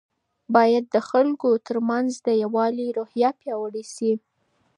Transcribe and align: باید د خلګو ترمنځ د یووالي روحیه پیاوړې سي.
باید 0.55 0.85
د 0.93 0.95
خلګو 1.09 1.51
ترمنځ 1.67 2.09
د 2.27 2.27
یووالي 2.43 2.87
روحیه 2.97 3.29
پیاوړې 3.39 3.83
سي. 3.95 4.11